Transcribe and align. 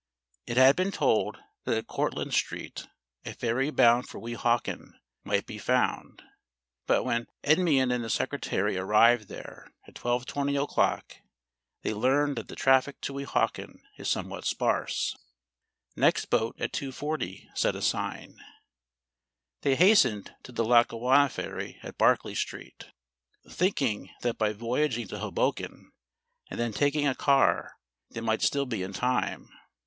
It 0.47 0.57
had 0.57 0.75
been 0.75 0.91
told 0.91 1.37
that 1.63 1.77
at 1.77 1.85
Cortlandt 1.85 2.33
Street 2.33 2.87
a 3.23 3.35
ferry 3.35 3.69
bound 3.69 4.09
for 4.09 4.17
Weehawken 4.19 4.95
might 5.23 5.45
be 5.45 5.59
found; 5.59 6.23
but 6.87 7.03
when 7.03 7.27
Endymion 7.43 7.91
and 7.91 8.03
the 8.03 8.09
Secretary 8.09 8.77
arrived 8.77 9.27
there, 9.27 9.71
at 9.87 9.93
12:20 9.93 10.63
o'clock, 10.63 11.17
they 11.83 11.93
learned 11.93 12.35
that 12.37 12.47
the 12.47 12.55
traffic 12.55 12.99
to 13.01 13.13
Weehawken 13.13 13.83
is 13.95 14.09
somewhat 14.09 14.43
sparse. 14.45 15.15
Next 15.95 16.31
boat 16.31 16.59
at 16.59 16.73
2:40, 16.73 17.49
said 17.53 17.75
a 17.75 17.81
sign. 17.83 18.39
They 19.61 19.75
hastened 19.75 20.33
to 20.41 20.51
the 20.51 20.65
Lackawanna 20.65 21.29
ferry 21.29 21.77
at 21.83 21.99
Barclay 21.99 22.33
Street, 22.33 22.85
thinking 23.47 24.09
that 24.21 24.39
by 24.39 24.51
voyaging 24.51 25.09
to 25.09 25.19
Hoboken 25.19 25.91
and 26.49 26.59
then 26.59 26.73
taking 26.73 27.07
a 27.07 27.13
car 27.13 27.73
they 28.09 28.21
might 28.21 28.41
still 28.41 28.65
be 28.65 28.81
in 28.81 28.93
time. 28.93 29.47